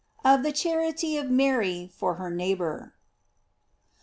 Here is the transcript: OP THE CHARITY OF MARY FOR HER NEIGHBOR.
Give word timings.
OP 0.25 0.41
THE 0.41 0.51
CHARITY 0.51 1.15
OF 1.17 1.29
MARY 1.29 1.91
FOR 1.95 2.15
HER 2.15 2.31
NEIGHBOR. 2.31 2.95